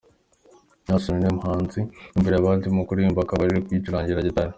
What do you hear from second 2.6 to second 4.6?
mu kuririmba akaba aje yicurangira gitari.